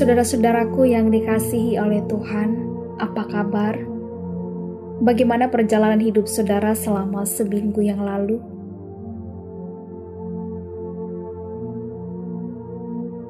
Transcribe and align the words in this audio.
Saudara-saudaraku 0.00 0.96
yang 0.96 1.12
dikasihi 1.12 1.76
oleh 1.76 2.00
Tuhan, 2.08 2.56
apa 2.96 3.20
kabar? 3.28 3.76
Bagaimana 5.04 5.52
perjalanan 5.52 6.00
hidup 6.00 6.24
saudara 6.24 6.72
selama 6.72 7.28
seminggu 7.28 7.84
yang 7.84 8.00
lalu? 8.00 8.40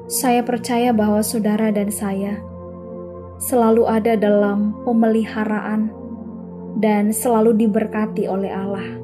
Saya 0.07 0.47
percaya 0.47 0.95
bahwa 0.95 1.19
saudara 1.19 1.75
dan 1.75 1.91
saya 1.91 2.39
selalu 3.43 3.91
ada 3.91 4.15
dalam 4.15 4.71
pemeliharaan 4.87 5.91
dan 6.79 7.11
selalu 7.11 7.67
diberkati 7.67 8.31
oleh 8.31 8.47
Allah. 8.47 9.00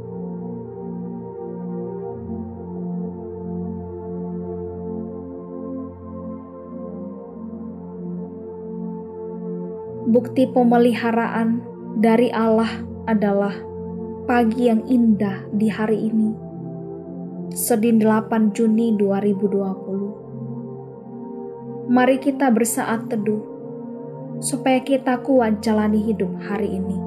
Bukti 10.08 10.47
pemeliharaan 10.47 11.59
dari 12.00 12.31
Allah 12.31 12.80
adalah 13.11 13.52
pagi 14.23 14.72
yang 14.72 14.88
indah 14.88 15.52
di 15.52 15.67
hari 15.67 16.08
ini. 16.08 16.31
Sedin 17.52 18.00
8 18.00 18.55
Juni 18.55 18.95
2020. 18.95 21.91
Mari 21.91 22.23
kita 22.23 22.47
bersaat 22.55 23.11
teduh 23.11 23.44
supaya 24.39 24.80
kita 24.80 25.19
kuat 25.28 25.59
jalani 25.59 26.00
hidup 26.00 26.31
hari 26.39 26.80
ini. 26.80 27.06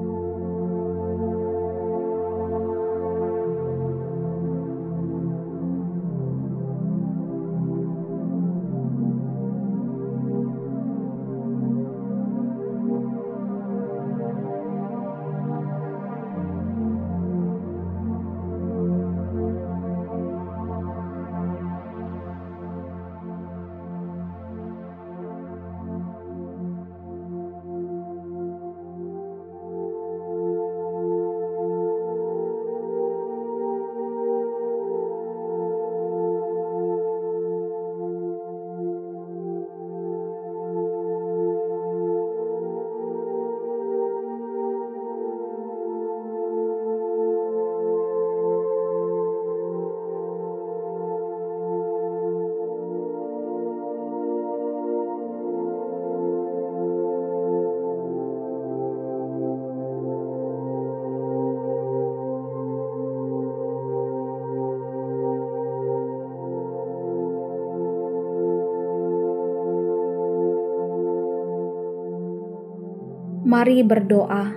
Mari 73.51 73.83
berdoa. 73.83 74.47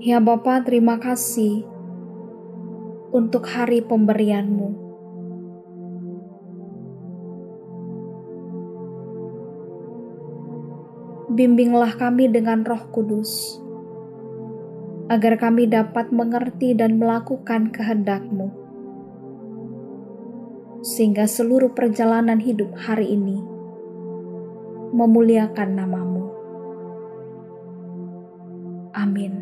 Ya 0.00 0.24
Bapa, 0.24 0.64
terima 0.64 0.96
kasih 0.96 1.68
untuk 3.12 3.44
hari 3.44 3.84
pemberianmu. 3.84 4.72
Bimbinglah 11.36 11.92
kami 12.00 12.32
dengan 12.32 12.64
roh 12.64 12.88
kudus, 12.88 13.60
agar 15.12 15.36
kami 15.36 15.68
dapat 15.68 16.08
mengerti 16.08 16.72
dan 16.72 16.96
melakukan 16.96 17.68
kehendakmu, 17.68 18.48
sehingga 20.80 21.28
seluruh 21.28 21.76
perjalanan 21.76 22.40
hidup 22.40 22.72
hari 22.80 23.12
ini 23.12 23.44
memuliakan 24.96 25.70
namamu. 25.76 26.17
Amin. 29.08 29.40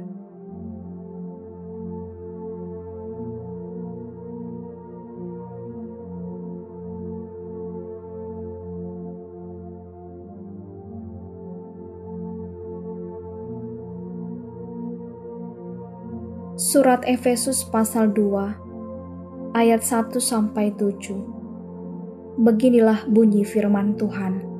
Surat 16.56 17.02
Efesus 17.10 17.66
pasal 17.66 18.14
2 18.14 19.50
ayat 19.50 19.82
1 19.82 20.14
sampai 20.22 20.70
7. 20.78 22.38
Beginilah 22.38 23.02
bunyi 23.10 23.42
firman 23.42 23.98
Tuhan. 23.98 24.55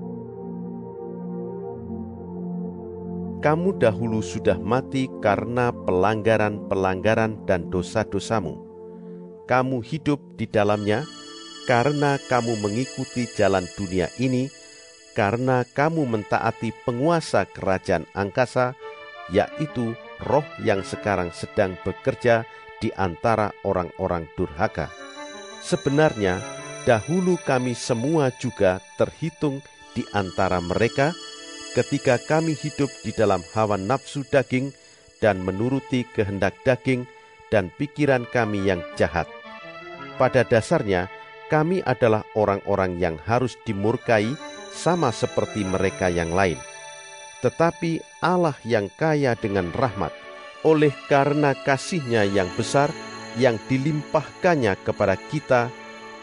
Kamu 3.46 3.78
dahulu 3.78 4.26
sudah 4.26 4.58
mati 4.58 5.06
karena 5.22 5.70
pelanggaran-pelanggaran 5.70 7.46
dan 7.46 7.70
dosa-dosamu. 7.70 8.58
Kamu 9.46 9.86
hidup 9.86 10.18
di 10.34 10.50
dalamnya 10.50 11.06
karena 11.70 12.18
kamu 12.26 12.58
mengikuti 12.58 13.30
jalan 13.38 13.62
dunia 13.78 14.10
ini, 14.18 14.50
karena 15.14 15.62
kamu 15.62 16.10
mentaati 16.10 16.74
penguasa 16.82 17.46
kerajaan 17.46 18.10
angkasa, 18.18 18.74
yaitu 19.30 19.94
roh 20.26 20.46
yang 20.66 20.82
sekarang 20.82 21.30
sedang 21.30 21.78
bekerja 21.86 22.42
di 22.82 22.90
antara 22.98 23.54
orang-orang 23.62 24.26
durhaka. 24.34 24.90
Sebenarnya, 25.62 26.42
dahulu 26.82 27.38
kami 27.46 27.78
semua 27.78 28.34
juga 28.42 28.82
terhitung 28.98 29.62
di 29.94 30.02
antara 30.10 30.58
mereka, 30.58 31.14
ketika 31.76 32.16
kami 32.16 32.56
hidup 32.56 32.88
di 33.04 33.12
dalam 33.12 33.44
hawa 33.52 33.76
nafsu 33.76 34.24
daging 34.24 34.72
dan 35.20 35.44
menuruti 35.44 36.08
kehendak 36.16 36.56
daging 36.64 37.04
dan 37.52 37.68
pikiran 37.76 38.24
kami 38.32 38.64
yang 38.64 38.80
jahat. 38.96 39.28
Pada 40.16 40.40
dasarnya, 40.48 41.12
kami 41.52 41.84
adalah 41.84 42.24
orang-orang 42.32 42.96
yang 42.96 43.20
harus 43.28 43.60
dimurkai 43.68 44.32
sama 44.72 45.12
seperti 45.12 45.68
mereka 45.68 46.08
yang 46.08 46.32
lain. 46.32 46.56
Tetapi 47.44 48.24
Allah 48.24 48.56
yang 48.64 48.88
kaya 48.96 49.36
dengan 49.36 49.68
rahmat, 49.76 50.10
oleh 50.64 50.90
karena 51.12 51.52
kasihnya 51.52 52.24
yang 52.24 52.48
besar 52.56 52.88
yang 53.36 53.60
dilimpahkannya 53.68 54.80
kepada 54.80 55.20
kita, 55.28 55.68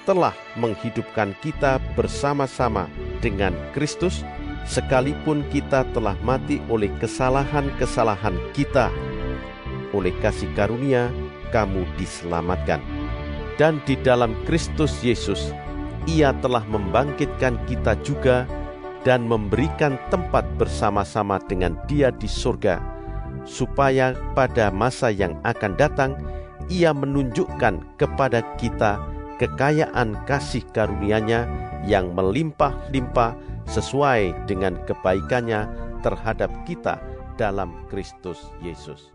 telah 0.04 0.34
menghidupkan 0.58 1.38
kita 1.40 1.80
bersama-sama 1.94 2.90
dengan 3.24 3.56
Kristus 3.72 4.26
sekalipun 4.68 5.44
kita 5.52 5.84
telah 5.92 6.16
mati 6.24 6.60
oleh 6.72 6.90
kesalahan-kesalahan 7.00 8.36
kita, 8.56 8.88
oleh 9.92 10.16
kasih 10.24 10.50
karunia 10.56 11.12
kamu 11.52 11.86
diselamatkan. 12.00 12.82
Dan 13.60 13.78
di 13.86 13.94
dalam 14.02 14.34
Kristus 14.50 15.06
Yesus, 15.06 15.54
Ia 16.10 16.34
telah 16.42 16.66
membangkitkan 16.66 17.62
kita 17.70 17.94
juga 18.02 18.50
dan 19.06 19.28
memberikan 19.30 20.00
tempat 20.10 20.48
bersama-sama 20.58 21.38
dengan 21.46 21.78
Dia 21.86 22.10
di 22.10 22.26
surga, 22.26 22.82
supaya 23.46 24.18
pada 24.34 24.74
masa 24.74 25.14
yang 25.14 25.38
akan 25.46 25.78
datang 25.78 26.18
Ia 26.72 26.96
menunjukkan 26.96 28.00
kepada 28.02 28.42
kita 28.58 28.98
kekayaan 29.38 30.16
kasih 30.26 30.64
karunia-Nya 30.72 31.46
yang 31.84 32.16
melimpah-limpah 32.16 33.53
sesuai 33.70 34.50
dengan 34.50 34.82
kebaikannya 34.90 35.70
terhadap 36.04 36.52
kita 36.68 37.00
dalam 37.40 37.74
Kristus 37.88 38.52
Yesus. 38.60 39.13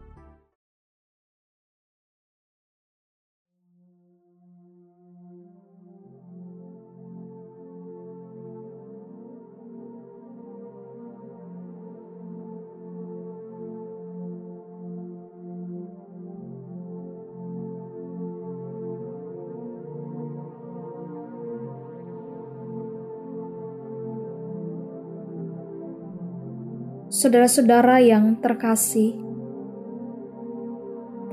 Saudara-saudara 27.19 27.99
yang 27.99 28.39
terkasih, 28.39 29.19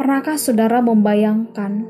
pernahkah 0.01 0.33
saudara 0.33 0.81
membayangkan 0.81 1.85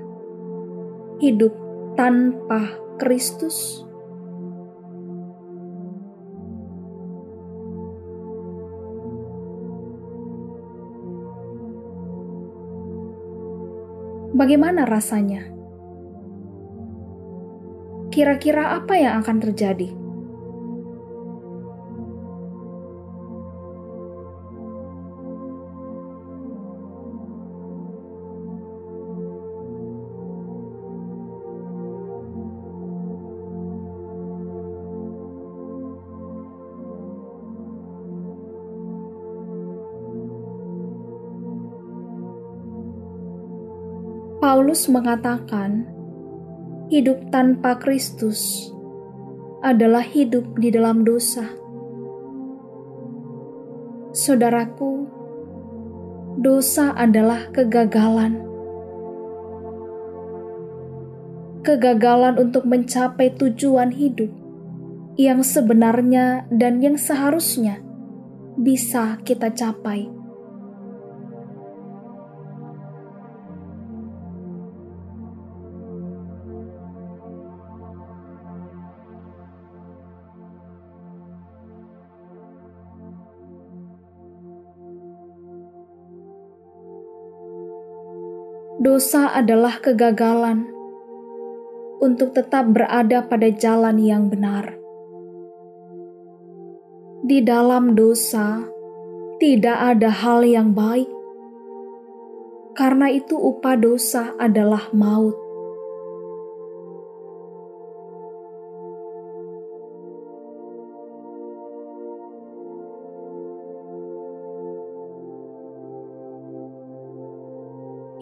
hidup 1.24 1.56
tanpa 1.96 2.76
Kristus? 3.00 3.88
Bagaimana 14.36 14.84
rasanya? 14.84 15.48
Kira-kira 18.12 18.76
apa 18.76 19.00
yang 19.00 19.24
akan 19.24 19.40
terjadi? 19.40 20.05
Paulus 44.46 44.86
mengatakan, 44.94 45.90
hidup 46.94 47.34
tanpa 47.34 47.82
Kristus 47.82 48.70
adalah 49.66 50.06
hidup 50.06 50.62
di 50.62 50.70
dalam 50.70 51.02
dosa. 51.02 51.50
Saudaraku, 54.14 55.10
dosa 56.38 56.94
adalah 56.94 57.50
kegagalan. 57.58 58.38
Kegagalan 61.66 62.38
untuk 62.38 62.70
mencapai 62.70 63.34
tujuan 63.42 63.98
hidup 63.98 64.30
yang 65.18 65.42
sebenarnya 65.42 66.46
dan 66.54 66.86
yang 66.86 67.02
seharusnya 67.02 67.82
bisa 68.62 69.18
kita 69.26 69.50
capai. 69.50 70.06
Dosa 88.86 89.34
adalah 89.34 89.82
kegagalan 89.82 90.70
untuk 91.98 92.38
tetap 92.38 92.70
berada 92.70 93.26
pada 93.26 93.50
jalan 93.50 93.98
yang 93.98 94.30
benar. 94.30 94.78
Di 97.26 97.42
dalam 97.42 97.98
dosa, 97.98 98.62
tidak 99.42 99.74
ada 99.74 100.14
hal 100.14 100.46
yang 100.46 100.78
baik, 100.78 101.10
karena 102.78 103.10
itu 103.10 103.34
upah 103.34 103.74
dosa 103.74 104.38
adalah 104.38 104.94
maut. 104.94 105.34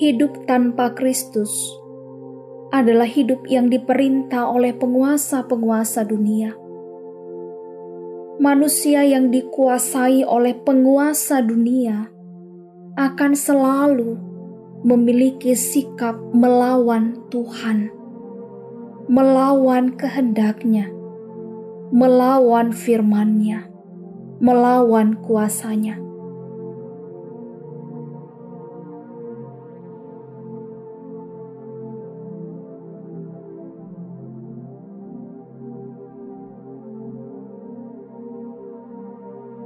Hidup 0.01 0.50
tanpa 0.50 0.90
Kristus 0.98 1.54
adalah 2.74 3.06
hidup 3.06 3.45
yang 3.45 3.69
diperintah 3.69 4.50
oleh 4.50 4.74
penguasa-penguasa 4.74 6.01
dunia. 6.10 6.57
Manusia 8.42 9.06
yang 9.06 9.30
dikuasai 9.30 10.25
oleh 10.25 10.57
penguasa 10.57 11.45
dunia 11.45 12.10
akan 12.98 13.38
selalu 13.38 14.18
memiliki 14.81 15.54
sikap 15.54 16.18
melawan 16.34 17.13
Tuhan, 17.30 17.94
melawan 19.06 19.94
kehendaknya, 19.94 20.90
melawan 21.94 22.74
firman-Nya, 22.74 23.69
melawan 24.42 25.22
kuasanya. 25.22 26.01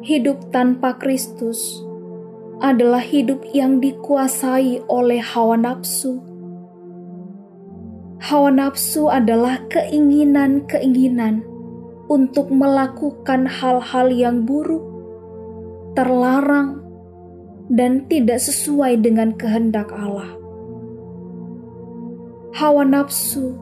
Hidup 0.08 0.56
tanpa 0.56 0.96
Kristus 0.96 1.84
adalah 2.64 3.04
hidup 3.04 3.44
yang 3.52 3.84
dikuasai 3.84 4.88
oleh 4.88 5.20
hawa 5.20 5.60
nafsu. 5.60 6.24
Hawa 8.24 8.56
nafsu 8.56 9.12
adalah 9.12 9.60
keinginan-keinginan 9.68 11.44
untuk 12.08 12.48
melakukan 12.48 13.52
hal-hal 13.52 14.08
yang 14.08 14.48
buruk, 14.48 14.88
terlarang, 16.00 16.80
dan 17.68 18.08
tidak 18.08 18.40
sesuai 18.40 19.04
dengan 19.04 19.36
kehendak 19.36 19.92
Allah. 19.92 20.32
Hawa 22.56 22.88
nafsu 22.88 23.60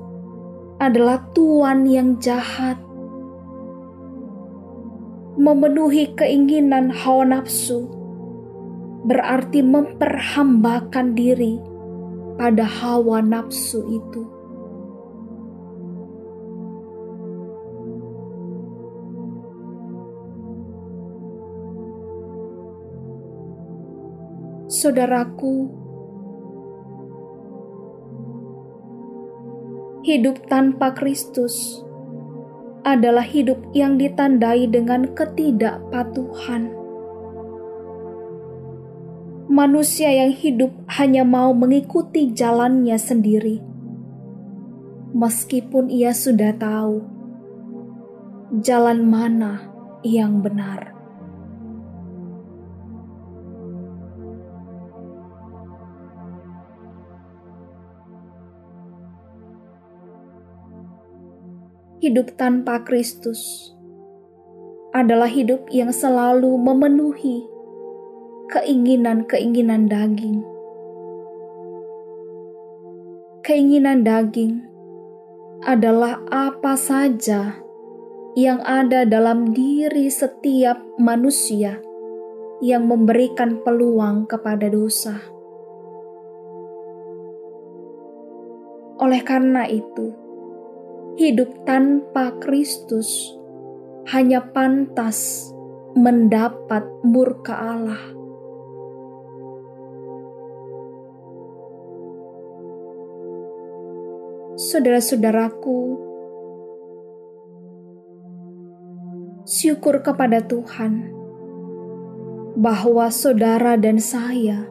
adalah 0.77 1.25
tuan 1.33 1.89
yang 1.89 2.21
jahat 2.21 2.84
memenuhi 5.45 6.17
keinginan 6.17 6.89
hawa 6.89 7.37
nafsu 7.37 7.85
berarti 9.05 9.61
memperhambakan 9.61 11.13
diri 11.13 11.61
pada 12.33 12.65
hawa 12.65 13.21
nafsu 13.21 13.85
itu. 13.85 14.25
Saudaraku, 24.65 25.69
hidup 30.01 30.41
tanpa 30.49 30.97
Kristus 30.97 31.84
adalah 32.85 33.25
hidup 33.25 33.57
yang 33.73 33.97
ditandai 33.97 34.69
dengan 34.69 35.09
ketidakpatuhan. 35.17 36.69
Manusia 39.49 40.13
yang 40.13 40.31
hidup 40.31 40.69
hanya 40.95 41.25
mau 41.25 41.51
mengikuti 41.51 42.29
jalannya 42.29 42.97
sendiri, 43.01 43.57
meskipun 45.17 45.89
ia 45.89 46.13
sudah 46.13 46.53
tahu 46.55 47.01
jalan 48.61 49.05
mana 49.05 49.65
yang 50.05 50.45
benar. 50.45 50.94
Hidup 62.05 62.37
tanpa 62.37 62.85
Kristus 62.85 63.73
adalah 64.93 65.25
hidup 65.25 65.65
yang 65.73 65.89
selalu 65.89 66.53
memenuhi 66.53 67.41
keinginan-keinginan 68.53 69.89
daging. 69.89 70.45
Keinginan 73.41 74.05
daging 74.05 74.61
adalah 75.65 76.21
apa 76.29 76.77
saja 76.77 77.57
yang 78.37 78.61
ada 78.61 79.01
dalam 79.01 79.49
diri 79.49 80.05
setiap 80.05 80.77
manusia 81.01 81.81
yang 82.61 82.85
memberikan 82.85 83.65
peluang 83.65 84.29
kepada 84.29 84.69
dosa. 84.69 85.17
Oleh 89.01 89.25
karena 89.25 89.65
itu, 89.65 90.24
hidup 91.15 91.63
tanpa 91.63 92.35
Kristus 92.43 93.35
hanya 94.11 94.43
pantas 94.51 95.49
mendapat 95.95 96.83
murka 97.07 97.55
Allah. 97.55 98.03
Saudara-saudaraku, 104.55 105.99
syukur 109.47 109.99
kepada 110.03 110.43
Tuhan 110.43 111.11
bahwa 112.55 113.11
saudara 113.11 113.75
dan 113.75 113.99
saya 113.99 114.67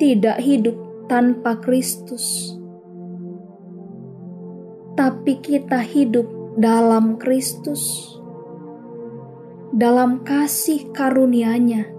tidak 0.00 0.40
hidup 0.40 0.76
tanpa 1.06 1.60
Kristus, 1.60 2.56
tapi 4.94 5.42
kita 5.42 5.82
hidup 5.82 6.54
dalam 6.54 7.18
Kristus, 7.18 8.14
dalam 9.74 10.22
kasih 10.22 10.94
karunia-Nya. 10.94 11.90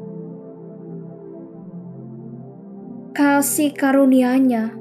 Kasih 3.11 3.75
karunia-Nya 3.75 4.75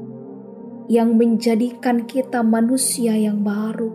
yang 0.86 1.18
menjadikan 1.18 2.06
kita 2.06 2.46
manusia 2.46 3.18
yang 3.18 3.42
baru. 3.42 3.90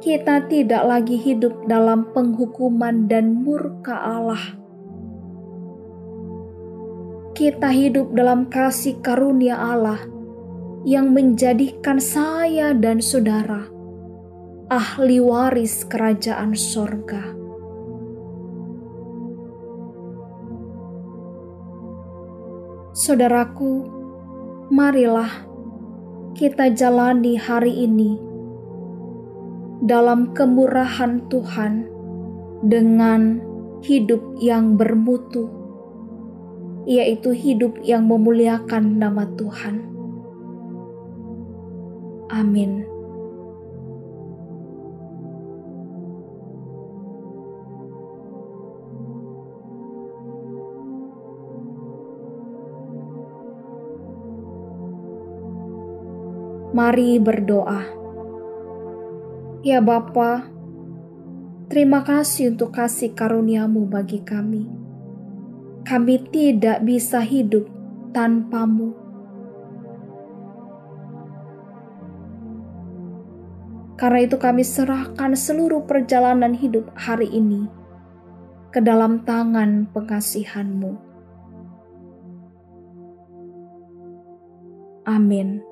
Kita 0.00 0.48
tidak 0.48 0.82
lagi 0.88 1.20
hidup 1.20 1.68
dalam 1.68 2.08
penghukuman 2.16 3.04
dan 3.04 3.36
murka 3.36 4.00
Allah. 4.00 4.56
Kita 7.36 7.68
hidup 7.68 8.16
dalam 8.16 8.48
kasih 8.48 8.98
karunia 9.04 9.56
Allah 9.56 10.11
yang 10.82 11.14
menjadikan 11.14 12.02
saya 12.02 12.74
dan 12.74 12.98
saudara 12.98 13.70
ahli 14.72 15.20
waris 15.20 15.84
kerajaan 15.84 16.56
sorga. 16.56 17.36
Saudaraku, 22.96 23.84
marilah 24.72 25.28
kita 26.32 26.72
jalani 26.72 27.36
hari 27.36 27.84
ini 27.84 28.16
dalam 29.84 30.32
kemurahan 30.32 31.20
Tuhan 31.28 31.84
dengan 32.64 33.44
hidup 33.84 34.40
yang 34.40 34.80
bermutu, 34.80 35.52
yaitu 36.88 37.36
hidup 37.36 37.76
yang 37.84 38.08
memuliakan 38.08 38.96
nama 38.96 39.28
Tuhan. 39.36 39.91
Amin. 42.32 42.88
Mari 56.72 57.20
berdoa. 57.20 57.84
Ya 59.60 59.84
Bapa, 59.84 60.48
terima 61.68 62.00
kasih 62.00 62.56
untuk 62.56 62.72
kasih 62.72 63.12
karuniamu 63.12 63.84
bagi 63.84 64.24
kami. 64.24 64.72
Kami 65.84 66.16
tidak 66.32 66.80
bisa 66.80 67.20
hidup 67.20 67.68
tanpamu. 68.16 69.01
Karena 74.02 74.26
itu 74.26 74.34
kami 74.34 74.66
serahkan 74.66 75.38
seluruh 75.38 75.86
perjalanan 75.86 76.58
hidup 76.58 76.90
hari 76.98 77.30
ini 77.30 77.70
ke 78.74 78.82
dalam 78.82 79.22
tangan 79.22 79.86
pengasihanmu. 79.94 80.98
Amin. 85.06 85.71